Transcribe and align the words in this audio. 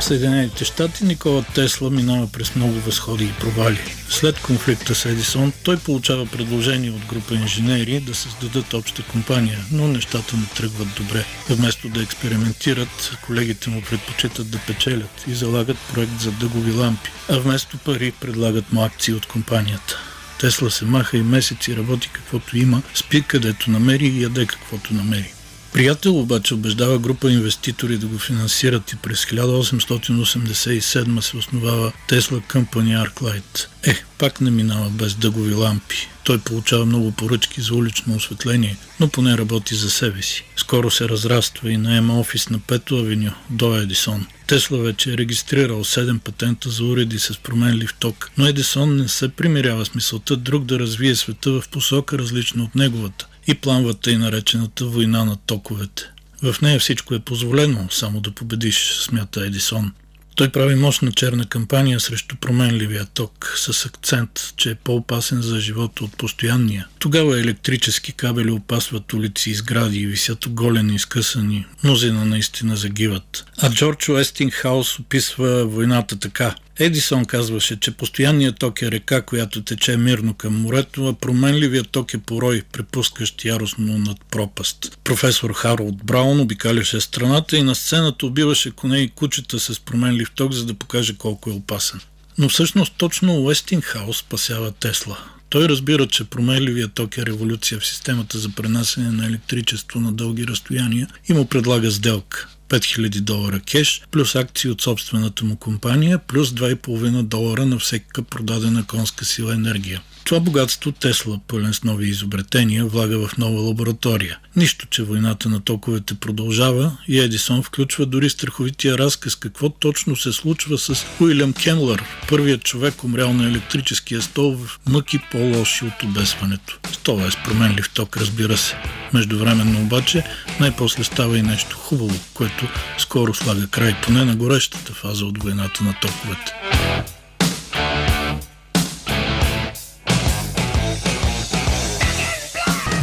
Съединените 0.00 0.64
щати 0.64 1.04
Никола 1.04 1.44
Тесла 1.54 1.90
минава 1.90 2.28
през 2.32 2.54
много 2.54 2.72
възходи 2.72 3.24
и 3.24 3.32
провали. 3.40 3.78
След 4.08 4.40
конфликта 4.40 4.94
с 4.94 5.04
Едисон 5.04 5.52
той 5.62 5.78
получава 5.78 6.26
предложение 6.26 6.90
от 6.90 7.04
група 7.04 7.34
инженери 7.34 8.00
да 8.00 8.14
създадат 8.14 8.74
обща 8.74 9.02
компания, 9.02 9.58
но 9.72 9.88
нещата 9.88 10.36
не 10.36 10.46
тръгват 10.56 10.88
добре. 10.96 11.24
Вместо 11.50 11.88
да 11.88 12.02
експериментират, 12.02 13.18
колегите 13.26 13.70
му 13.70 13.82
предпочитат 13.90 14.50
да 14.50 14.58
печелят 14.58 15.24
и 15.28 15.34
залагат 15.34 15.78
проект 15.92 16.20
за 16.20 16.30
дъгови 16.30 16.72
лампи, 16.72 17.10
а 17.28 17.38
вместо 17.38 17.78
пари 17.78 18.12
предлагат 18.20 18.72
му 18.72 18.84
акции 18.84 19.14
от 19.14 19.26
компанията. 19.26 19.98
Тесла 20.40 20.70
се 20.70 20.84
маха 20.84 21.16
и 21.16 21.22
месеци 21.22 21.76
работи 21.76 22.10
каквото 22.12 22.58
има, 22.58 22.82
спи 22.94 23.22
където 23.22 23.70
намери 23.70 24.06
и 24.06 24.22
яде 24.22 24.46
каквото 24.46 24.94
намери. 24.94 25.32
Приятел 25.72 26.18
обаче 26.18 26.54
убеждава 26.54 26.98
група 26.98 27.30
инвеститори 27.30 27.98
да 27.98 28.06
го 28.06 28.18
финансират 28.18 28.92
и 28.92 28.96
през 28.96 29.24
1887 29.24 31.20
се 31.20 31.36
основава 31.36 31.92
Tesla 32.08 32.42
Company 32.52 33.06
Arclight. 33.06 33.66
Е, 33.86 34.04
пак 34.18 34.40
не 34.40 34.50
минава 34.50 34.90
без 34.90 35.14
дъгови 35.14 35.54
лампи. 35.54 36.08
Той 36.24 36.38
получава 36.38 36.86
много 36.86 37.12
поръчки 37.12 37.60
за 37.60 37.74
улично 37.74 38.16
осветление, 38.16 38.76
но 39.00 39.08
поне 39.08 39.38
работи 39.38 39.74
за 39.74 39.90
себе 39.90 40.22
си. 40.22 40.44
Скоро 40.56 40.90
се 40.90 41.08
разраства 41.08 41.70
и 41.70 41.76
наема 41.76 42.20
офис 42.20 42.48
на 42.48 42.58
Пето 42.58 42.96
Авеню 42.96 43.30
до 43.50 43.76
Едисон. 43.76 44.26
Тесла 44.46 44.78
вече 44.78 45.12
е 45.12 45.16
регистрирал 45.16 45.84
7 45.84 46.18
патента 46.18 46.70
за 46.70 46.84
уреди 46.84 47.18
с 47.18 47.38
променлив 47.38 47.94
ток, 47.98 48.30
но 48.38 48.46
Едисон 48.46 48.96
не 48.96 49.08
се 49.08 49.28
примирява 49.28 49.84
с 49.84 49.94
мисълта 49.94 50.36
друг 50.36 50.64
да 50.64 50.78
развие 50.78 51.14
света 51.14 51.50
в 51.50 51.68
посока 51.68 52.18
различна 52.18 52.64
от 52.64 52.74
неговата 52.74 53.26
и 53.46 53.54
пламвата 53.54 54.10
и 54.10 54.16
наречената 54.16 54.84
война 54.84 55.24
на 55.24 55.36
токовете. 55.36 56.02
В 56.42 56.56
нея 56.62 56.80
всичко 56.80 57.14
е 57.14 57.20
позволено, 57.20 57.88
само 57.90 58.20
да 58.20 58.30
победиш, 58.30 58.92
смята 58.92 59.46
Едисон. 59.46 59.92
Той 60.40 60.48
прави 60.48 60.74
мощна 60.74 61.12
черна 61.12 61.46
кампания 61.46 62.00
срещу 62.00 62.36
променливия 62.36 63.06
ток, 63.14 63.54
с 63.56 63.86
акцент, 63.86 64.52
че 64.56 64.70
е 64.70 64.74
по-опасен 64.74 65.42
за 65.42 65.60
живота 65.60 66.04
от 66.04 66.16
постоянния. 66.16 66.86
Тогава 66.98 67.40
електрически 67.40 68.12
кабели 68.12 68.50
опасват 68.50 69.12
улици 69.12 69.50
и 69.50 69.54
сгради 69.54 70.00
и 70.00 70.06
висят 70.06 70.46
оголени 70.46 70.98
скъсани. 70.98 71.66
Мнозина 71.84 72.24
наистина 72.24 72.76
загиват. 72.76 73.44
А 73.58 73.70
Джордж 73.70 74.08
Уестингхаус 74.08 74.98
описва 74.98 75.66
войната 75.66 76.18
така. 76.18 76.54
Едисон 76.80 77.24
казваше, 77.24 77.80
че 77.80 77.90
постоянният 77.90 78.58
ток 78.58 78.82
е 78.82 78.90
река, 78.90 79.22
която 79.22 79.62
тече 79.62 79.96
мирно 79.96 80.34
към 80.34 80.60
морето, 80.60 81.06
а 81.06 81.12
променливият 81.12 81.90
ток 81.90 82.14
е 82.14 82.18
порой, 82.18 82.62
препускащ 82.72 83.44
яростно 83.44 83.98
над 83.98 84.24
пропаст. 84.30 84.98
Професор 85.04 85.52
Харолд 85.52 86.04
Браун 86.04 86.40
обикаляше 86.40 87.00
страната 87.00 87.56
и 87.56 87.62
на 87.62 87.74
сцената 87.74 88.26
убиваше 88.26 88.70
коне 88.70 88.98
и 88.98 89.08
кучета 89.08 89.60
с 89.60 89.80
променлив 89.80 90.30
ток, 90.34 90.52
за 90.52 90.64
да 90.66 90.74
покаже 90.74 91.16
колко 91.16 91.50
е 91.50 91.52
опасен. 91.52 92.00
Но 92.38 92.48
всъщност 92.48 92.94
точно 92.96 93.34
Уестингхаус 93.34 94.18
спасява 94.18 94.72
Тесла. 94.72 95.18
Той 95.48 95.68
разбира, 95.68 96.06
че 96.06 96.24
променливият 96.24 96.92
ток 96.92 97.18
е 97.18 97.26
революция 97.26 97.80
в 97.80 97.86
системата 97.86 98.38
за 98.38 98.48
пренасене 98.48 99.10
на 99.10 99.26
електричество 99.26 100.00
на 100.00 100.12
дълги 100.12 100.46
разстояния 100.46 101.08
и 101.28 101.32
му 101.32 101.44
предлага 101.44 101.90
сделка. 101.90 102.48
5000 102.70 103.20
долара 103.20 103.60
кеш, 103.60 104.02
плюс 104.10 104.34
акции 104.34 104.70
от 104.70 104.82
собствената 104.82 105.44
му 105.44 105.56
компания, 105.56 106.18
плюс 106.18 106.50
2,5 106.50 107.22
долара 107.22 107.66
на 107.66 107.78
всека 107.78 108.22
продадена 108.22 108.86
конска 108.86 109.24
сила 109.24 109.54
енергия. 109.54 110.02
Това 110.24 110.40
богатство 110.40 110.92
Тесла, 110.92 111.40
пълен 111.48 111.74
с 111.74 111.84
нови 111.84 112.08
изобретения, 112.08 112.86
влага 112.86 113.28
в 113.28 113.38
нова 113.38 113.60
лаборатория. 113.60 114.38
Нищо, 114.56 114.86
че 114.90 115.02
войната 115.02 115.48
на 115.48 115.60
токовете 115.60 116.14
продължава 116.14 116.96
и 117.08 117.18
Едисон 117.18 117.62
включва 117.62 118.06
дори 118.06 118.30
страховития 118.30 118.98
разказ 118.98 119.36
какво 119.36 119.70
точно 119.70 120.16
се 120.16 120.32
случва 120.32 120.78
с 120.78 121.06
Уилям 121.20 121.52
Кенлър, 121.52 122.04
първият 122.28 122.62
човек 122.62 123.04
умрял 123.04 123.32
на 123.32 123.48
електрическия 123.48 124.22
стол 124.22 124.56
в 124.56 124.80
мъки 124.88 125.18
по-лоши 125.30 125.84
от 125.84 126.02
обесването. 126.02 126.78
Стола 127.00 127.26
е 127.26 127.44
променлив 127.44 127.90
ток, 127.90 128.16
разбира 128.16 128.56
се. 128.56 128.76
Междувременно 129.12 129.80
обаче 129.80 130.24
най-после 130.60 131.04
става 131.04 131.38
и 131.38 131.42
нещо 131.42 131.76
хубаво, 131.76 132.14
което 132.34 132.68
скоро 132.98 133.34
слага 133.34 133.66
край 133.70 133.94
поне 134.02 134.24
на 134.24 134.36
горещата 134.36 134.92
фаза 134.92 135.24
от 135.24 135.42
войната 135.42 135.84
на 135.84 135.94
токовете. 136.00 136.52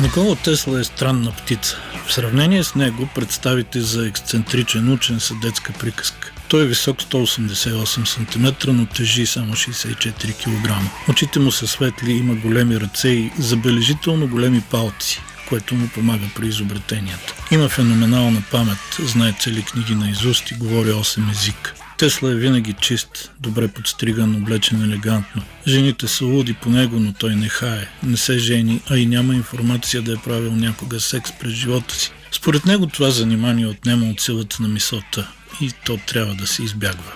Никола 0.02 0.36
Тесла 0.36 0.80
е 0.80 0.84
странна 0.84 1.32
птица. 1.32 1.78
В 2.08 2.14
сравнение 2.14 2.64
с 2.64 2.76
него 2.76 3.10
представите 3.16 3.82
за 3.82 4.08
ексцентричен 4.08 4.94
учен 4.94 5.20
са 5.20 5.34
детска 5.42 5.74
приказка. 5.74 6.32
Той 6.50 6.64
е 6.64 6.68
висок 6.68 7.02
188 7.02 8.06
см, 8.06 8.72
но 8.72 8.86
тежи 8.86 9.26
само 9.26 9.54
64 9.54 10.34
кг. 10.36 10.72
Очите 11.10 11.40
му 11.40 11.52
са 11.52 11.68
светли, 11.68 12.12
има 12.12 12.36
големи 12.36 12.80
ръце 12.80 13.10
и 13.10 13.32
забележително 13.40 14.28
големи 14.28 14.62
палци 14.62 15.22
което 15.50 15.76
му 15.76 15.88
помага 15.88 16.26
при 16.36 16.48
изобретенията. 16.48 17.34
Има 17.52 17.70
феноменална 17.70 18.44
памет, 18.52 18.78
знае 19.00 19.34
цели 19.40 19.64
книги 19.64 19.96
на 19.96 20.10
изуст 20.10 20.52
и 20.52 20.56
говори 20.56 20.90
8 20.90 21.32
езика. 21.32 21.74
Тесла 21.98 22.32
е 22.32 22.36
винаги 22.36 22.74
чист, 22.74 23.32
добре 23.40 23.68
подстриган, 23.68 24.36
облечен 24.36 24.84
елегантно. 24.84 25.42
Жените 25.68 26.08
са 26.08 26.26
луди 26.26 26.54
по 26.54 26.70
него, 26.70 27.00
но 27.00 27.14
той 27.14 27.36
не 27.36 27.50
хае, 27.50 27.88
не 28.04 28.18
се 28.18 28.38
жени, 28.38 28.82
а 28.90 28.98
и 28.98 29.06
няма 29.06 29.36
информация 29.36 30.02
да 30.02 30.14
е 30.14 30.18
правил 30.24 30.52
някога 30.52 31.00
секс 31.00 31.32
през 31.40 31.54
живота 31.54 31.96
си. 31.96 32.12
Според 32.32 32.66
него 32.66 32.88
това 32.88 33.10
занимание 33.10 33.68
отнема 33.68 34.10
от 34.10 34.22
силата 34.22 34.58
на 34.62 34.68
мисълта 34.68 35.28
и 35.62 35.72
то 35.86 36.00
трябва 36.08 36.36
да 36.36 36.48
се 36.48 36.64
избягва. 36.64 37.14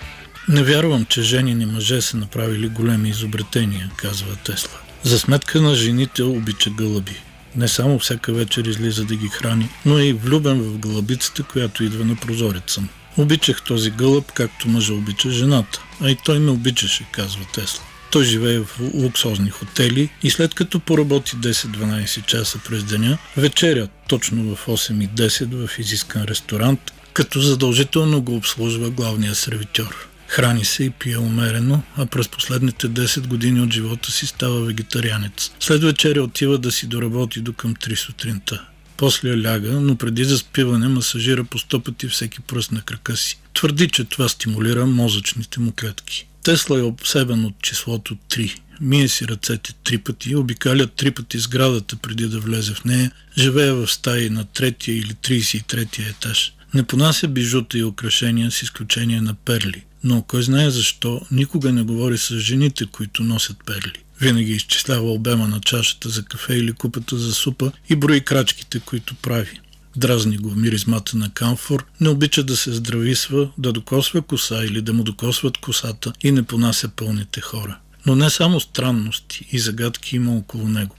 Не 0.49 0.63
вярвам, 0.63 1.05
че 1.05 1.21
женени 1.21 1.65
мъже 1.65 2.01
са 2.01 2.17
направили 2.17 2.69
големи 2.69 3.09
изобретения, 3.09 3.91
казва 3.97 4.35
Тесла. 4.35 4.79
За 5.03 5.19
сметка 5.19 5.61
на 5.61 5.75
жените 5.75 6.23
обича 6.23 6.69
гълъби. 6.69 7.21
Не 7.55 7.67
само 7.67 7.99
всяка 7.99 8.33
вечер 8.33 8.65
излиза 8.65 9.05
да 9.05 9.15
ги 9.15 9.27
храни, 9.27 9.69
но 9.85 9.99
е 9.99 10.03
и 10.03 10.13
влюбен 10.13 10.61
в 10.61 10.77
гълъбицата, 10.77 11.43
която 11.43 11.83
идва 11.83 12.05
на 12.05 12.15
прозореца 12.15 12.81
му. 12.81 12.87
Обичах 13.17 13.61
този 13.61 13.91
гълъб, 13.91 14.31
както 14.31 14.69
мъжа 14.69 14.93
обича 14.93 15.31
жената. 15.31 15.81
А 16.01 16.09
и 16.09 16.17
той 16.25 16.39
ме 16.39 16.51
обичаше, 16.51 17.05
казва 17.11 17.45
Тесла. 17.53 17.83
Той 18.11 18.25
живее 18.25 18.59
в 18.59 18.79
луксозни 18.93 19.49
хотели 19.49 20.09
и 20.23 20.29
след 20.29 20.53
като 20.53 20.79
поработи 20.79 21.35
10-12 21.35 22.25
часа 22.25 22.59
през 22.67 22.83
деня, 22.83 23.17
вечеря 23.37 23.87
точно 24.07 24.55
в 24.55 24.67
8 24.67 25.03
и 25.03 25.09
10 25.09 25.67
в 25.67 25.79
изискан 25.79 26.23
ресторант, 26.23 26.93
като 27.13 27.41
задължително 27.41 28.21
го 28.21 28.35
обслужва 28.35 28.89
главния 28.89 29.35
сервитьор. 29.35 30.07
Храни 30.27 30.65
се 30.65 30.83
и 30.83 30.89
пие 30.89 31.17
умерено, 31.17 31.83
а 31.97 32.05
през 32.05 32.27
последните 32.27 32.89
10 32.89 33.27
години 33.27 33.61
от 33.61 33.73
живота 33.73 34.11
си 34.11 34.27
става 34.27 34.61
вегетарианец. 34.61 35.51
След 35.59 35.83
вечеря 35.83 36.23
отива 36.23 36.57
да 36.57 36.71
си 36.71 36.87
доработи 36.87 37.41
до 37.41 37.53
към 37.53 37.75
3 37.75 37.95
сутринта. 37.95 38.65
После 38.97 39.41
ляга, 39.41 39.71
но 39.71 39.95
преди 39.95 40.23
заспиване 40.23 40.87
масажира 40.87 41.43
по 41.43 41.59
100 41.59 41.83
пъти 41.83 42.07
всеки 42.07 42.41
пръст 42.41 42.71
на 42.71 42.81
крака 42.81 43.17
си. 43.17 43.39
Твърди, 43.53 43.89
че 43.89 44.03
това 44.03 44.29
стимулира 44.29 44.85
мозъчните 44.85 45.59
му 45.59 45.73
клетки. 45.79 46.27
Тесла 46.43 46.79
е 46.79 46.81
обсебен 46.81 47.45
от 47.45 47.61
числото 47.61 48.15
3. 48.29 48.57
Мие 48.81 49.07
си 49.07 49.27
ръцете 49.27 49.73
три 49.83 49.97
пъти, 49.97 50.35
обикаля 50.35 50.87
три 50.87 51.11
пъти 51.11 51.39
сградата 51.39 51.95
преди 51.95 52.27
да 52.27 52.39
влезе 52.39 52.73
в 52.73 52.85
нея, 52.85 53.11
живее 53.37 53.71
в 53.71 53.87
стаи 53.87 54.29
на 54.29 54.45
третия 54.45 54.97
или 54.97 55.13
33-я 55.13 56.09
етаж. 56.09 56.53
Не 56.73 56.83
понася 56.83 57.27
бижута 57.27 57.77
и 57.77 57.83
украшения 57.83 58.51
с 58.51 58.61
изключение 58.61 59.21
на 59.21 59.33
перли, 59.33 59.83
но 60.03 60.21
кой 60.21 60.43
знае 60.43 60.71
защо 60.71 61.21
никога 61.31 61.71
не 61.71 61.83
говори 61.83 62.17
с 62.17 62.39
жените, 62.39 62.85
които 62.85 63.23
носят 63.23 63.57
перли. 63.65 63.93
Винаги 64.21 64.51
изчислява 64.51 65.11
обема 65.11 65.47
на 65.47 65.59
чашата 65.59 66.09
за 66.09 66.25
кафе 66.25 66.53
или 66.53 66.73
купата 66.73 67.17
за 67.17 67.33
супа 67.33 67.71
и 67.89 67.95
брои 67.95 68.21
крачките, 68.21 68.79
които 68.79 69.15
прави. 69.15 69.59
Дразни 69.95 70.37
го 70.37 70.51
миризмата 70.55 71.17
на 71.17 71.29
камфор, 71.33 71.85
не 72.01 72.09
обича 72.09 72.43
да 72.43 72.57
се 72.57 72.73
здрависва, 72.73 73.49
да 73.57 73.73
докосва 73.73 74.21
коса 74.21 74.63
или 74.65 74.81
да 74.81 74.93
му 74.93 75.03
докосват 75.03 75.57
косата 75.57 76.13
и 76.23 76.31
не 76.31 76.43
понася 76.43 76.89
пълните 76.89 77.41
хора. 77.41 77.77
Но 78.05 78.15
не 78.15 78.29
само 78.29 78.59
странности 78.59 79.47
и 79.51 79.59
загадки 79.59 80.15
има 80.15 80.37
около 80.37 80.67
него. 80.67 80.95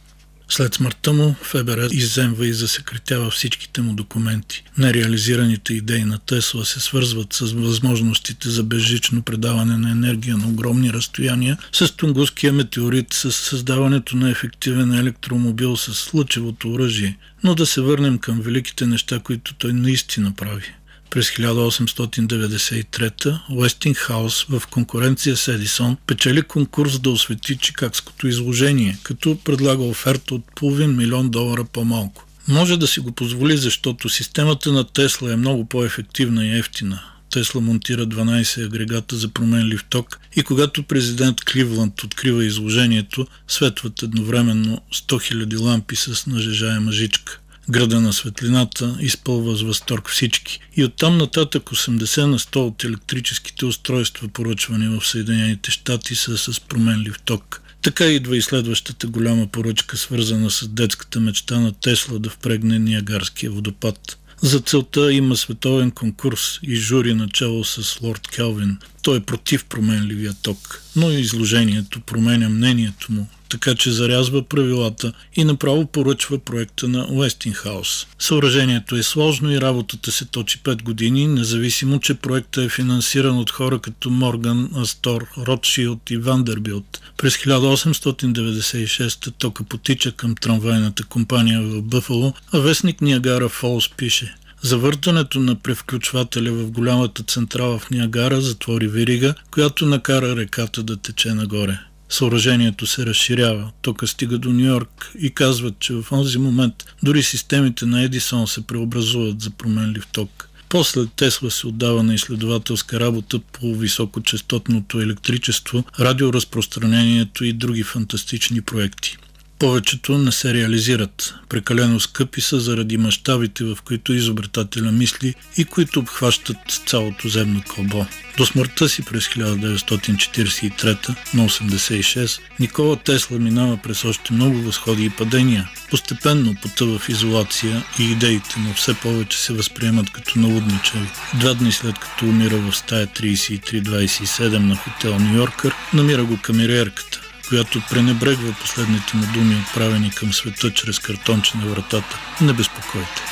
След 0.53 0.75
смъртта 0.75 1.13
му 1.13 1.35
ФБР 1.43 1.89
изземва 1.91 2.47
и 2.47 2.53
засекретява 2.53 3.31
всичките 3.31 3.81
му 3.81 3.95
документи. 3.95 4.65
Нереализираните 4.79 5.75
идеи 5.75 6.05
на 6.05 6.19
Тесла 6.19 6.65
се 6.65 6.81
свързват 6.81 7.33
с 7.33 7.53
възможностите 7.53 8.51
за 8.51 8.63
безжично 8.63 9.23
предаване 9.23 9.77
на 9.77 9.91
енергия 9.91 10.37
на 10.37 10.49
огромни 10.49 10.93
разстояния, 10.93 11.59
с 11.73 11.97
Тунгуския 11.97 12.53
метеорит, 12.53 13.13
с 13.13 13.33
създаването 13.33 14.17
на 14.17 14.31
ефективен 14.31 14.95
електромобил 14.95 15.77
с 15.77 16.15
лъчевото 16.15 16.73
оръжие. 16.73 17.19
Но 17.45 17.55
да 17.55 17.67
се 17.67 17.81
върнем 17.81 18.19
към 18.19 18.41
великите 18.41 18.87
неща, 18.87 19.19
които 19.19 19.55
той 19.55 19.73
наистина 19.73 20.33
прави. 20.37 20.75
През 21.13 21.31
1893 21.31 23.39
Уестингхаус 23.51 24.47
в 24.49 24.63
конкуренция 24.71 25.37
с 25.37 25.49
Едисон 25.49 25.97
печели 26.07 26.43
конкурс 26.43 26.99
да 26.99 27.11
освети 27.11 27.57
чикагското 27.57 28.29
изложение, 28.29 28.99
като 29.03 29.39
предлага 29.45 29.83
оферта 29.83 30.35
от 30.35 30.45
половин 30.57 30.97
милион 30.97 31.31
долара 31.31 31.65
по-малко. 31.65 32.27
Може 32.49 32.77
да 32.77 32.87
си 32.87 33.01
го 33.01 33.13
позволи, 33.13 33.57
защото 33.57 34.09
системата 34.09 34.73
на 34.73 34.85
Тесла 34.85 35.33
е 35.33 35.37
много 35.37 35.69
по-ефективна 35.69 36.47
и 36.47 36.59
ефтина. 36.59 37.03
Тесла 37.31 37.61
монтира 37.61 38.07
12 38.07 38.67
агрегата 38.67 39.17
за 39.17 39.29
променлив 39.29 39.85
ток 39.91 40.21
и 40.37 40.43
когато 40.43 40.83
президент 40.83 41.45
Кливланд 41.45 42.03
открива 42.03 42.45
изложението, 42.45 43.27
светват 43.49 44.03
едновременно 44.03 44.81
100 44.95 45.45
000 45.45 45.61
лампи 45.61 45.97
с 45.97 46.27
нажежаема 46.27 46.93
жичка. 46.93 47.42
Града 47.71 48.01
на 48.01 48.13
светлината 48.13 48.97
изпълва 49.01 49.57
с 49.57 49.63
възторг 49.63 50.09
всички. 50.09 50.61
И 50.77 50.85
оттам 50.85 51.19
нататък 51.19 51.63
80 51.63 52.25
на 52.25 52.39
100 52.39 52.57
от 52.57 52.85
електрическите 52.85 53.65
устройства, 53.65 54.29
поръчвани 54.29 54.89
в 54.89 55.07
Съединените 55.07 55.71
щати, 55.71 56.15
са 56.15 56.39
с 56.39 56.61
променлив 56.61 57.23
ток. 57.25 57.63
Така 57.83 58.05
идва 58.05 58.37
и 58.37 58.43
следващата 58.43 59.07
голяма 59.07 59.47
поръчка, 59.47 59.97
свързана 59.97 60.51
с 60.51 60.69
детската 60.69 61.21
мечта 61.21 61.61
на 61.61 61.73
Тесла 61.73 62.19
да 62.19 62.31
впрегне 62.31 62.79
Ниагарския 62.79 63.51
водопад. 63.51 64.19
За 64.43 64.61
целта 64.61 65.13
има 65.13 65.37
световен 65.37 65.91
конкурс 65.91 66.59
и 66.63 66.77
жури 66.77 67.15
начало 67.15 67.65
с 67.65 68.01
лорд 68.01 68.29
Келвин. 68.29 68.79
Той 69.03 69.17
е 69.17 69.21
против 69.21 69.65
променливия 69.65 70.35
ток, 70.43 70.83
но 70.97 71.11
изложението 71.11 72.01
променя 72.01 72.49
мнението 72.49 73.13
му 73.13 73.29
така 73.53 73.75
че 73.75 73.91
зарязва 73.91 74.43
правилата 74.43 75.13
и 75.37 75.45
направо 75.45 75.87
поръчва 75.87 76.39
проекта 76.39 76.89
на 76.89 77.07
Уестингхаус. 77.11 78.07
Съоръжението 78.19 78.97
е 78.97 79.03
сложно 79.03 79.53
и 79.53 79.61
работата 79.61 80.13
се 80.13 80.25
точи 80.25 80.59
5 80.59 80.83
години, 80.83 81.27
независимо, 81.27 82.01
че 82.01 82.15
проектът 82.15 82.65
е 82.65 82.69
финансиран 82.69 83.39
от 83.39 83.51
хора 83.51 83.79
като 83.79 84.11
Морган, 84.11 84.71
Астор, 84.77 85.27
Ротшилд 85.39 86.11
и 86.11 86.17
Вандербилт. 86.17 87.01
През 87.17 87.37
1896 87.37 89.33
тока 89.39 89.65
потича 89.65 90.13
към 90.13 90.35
трамвайната 90.35 91.05
компания 91.05 91.63
в 91.63 91.83
Бъфало, 91.83 92.33
а 92.53 92.59
вестник 92.59 93.01
Ниагара 93.01 93.49
Фолс 93.49 93.89
пише– 93.89 94.35
Завъртането 94.65 95.41
на 95.41 95.55
превключвателя 95.55 96.53
в 96.53 96.71
голямата 96.71 97.23
централа 97.23 97.79
в 97.79 97.91
Ниагара 97.91 98.41
затвори 98.41 98.89
верига, 98.89 99.35
която 99.51 99.87
накара 99.87 100.37
реката 100.37 100.83
да 100.83 100.97
тече 100.97 101.35
нагоре 101.35 101.79
съоръжението 102.13 102.87
се 102.87 103.07
разширява. 103.07 103.71
Тока 103.83 104.07
стига 104.07 104.39
до 104.39 104.53
Нью 104.53 104.67
Йорк 104.67 105.13
и 105.19 105.31
казват, 105.31 105.79
че 105.79 105.93
в 105.93 106.05
този 106.11 106.39
момент 106.39 106.75
дори 107.03 107.23
системите 107.23 107.87
на 107.87 108.03
Едисон 108.03 108.47
се 108.47 108.67
преобразуват 108.67 109.41
за 109.41 109.51
променлив 109.51 110.07
ток. 110.13 110.49
После 110.69 111.07
Тесла 111.07 111.51
се 111.51 111.67
отдава 111.67 112.03
на 112.03 112.15
изследователска 112.15 113.01
работа 113.01 113.39
по 113.39 113.75
високочастотното 113.75 115.01
електричество, 115.01 115.85
радиоразпространението 116.01 117.45
и 117.45 117.53
други 117.53 117.83
фантастични 117.83 118.63
проекти. 118.63 119.17
Повечето 119.63 120.19
не 120.19 120.33
се 120.33 120.55
реализират. 120.55 121.35
Прекалено 121.49 122.01
скъпи 122.01 122.41
са 122.41 122.61
заради 122.61 122.97
мащабите, 122.97 123.65
в 123.65 123.79
които 123.85 124.13
изобретателя 124.13 124.93
мисли 124.93 125.35
и 125.57 125.65
които 125.65 126.01
обхващат 126.01 126.57
цялото 126.87 127.29
земно 127.29 127.63
кълбо. 127.75 128.07
До 128.37 128.47
смъртта 128.47 128.89
си 128.89 129.05
през 129.05 129.29
1943 129.29 131.15
на 131.35 131.49
86 131.49 132.41
Никола 132.61 132.97
Тесла 132.97 133.39
минава 133.39 133.79
през 133.83 134.05
още 134.05 134.33
много 134.33 134.59
възходи 134.59 135.05
и 135.05 135.11
падения. 135.11 135.71
Постепенно 135.91 136.55
потъва 136.63 136.99
в 136.99 137.09
изолация 137.09 137.85
и 137.99 138.03
идеите 138.03 138.59
му 138.59 138.75
все 138.75 138.95
повече 138.95 139.39
се 139.39 139.53
възприемат 139.53 140.11
като 140.11 140.39
налудничави. 140.39 141.09
Два 141.35 141.55
дни 141.55 141.73
след 141.73 141.99
като 141.99 142.25
умира 142.25 142.57
в 142.57 142.77
стая 142.77 143.07
3327 143.07 144.59
на 144.59 144.77
хотел 144.77 145.19
Нью 145.19 145.37
Йоркър, 145.37 145.75
намира 145.95 146.25
го 146.25 146.39
камериерката 146.43 147.12
която 147.53 147.83
пренебрегва 147.91 148.55
последните 148.61 149.17
му 149.17 149.23
думи, 149.35 149.57
отправени 149.57 150.11
към 150.11 150.33
света 150.33 150.71
чрез 150.75 150.99
картонче 150.99 151.57
на 151.59 151.67
вратата. 151.67 152.19
Не 152.41 152.53
безпокойте. 152.53 153.23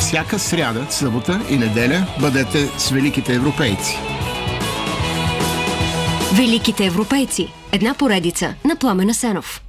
Всяка 0.00 0.38
сряда, 0.38 0.86
събота 0.90 1.40
и 1.50 1.56
неделя 1.56 2.06
бъдете 2.20 2.70
с 2.78 2.90
великите 2.90 3.34
европейци. 3.34 3.98
Великите 6.32 6.86
европейци. 6.86 7.48
Една 7.72 7.94
поредица 7.94 8.54
на 8.64 8.76
Пламена 8.76 9.14
Сенов. 9.14 9.65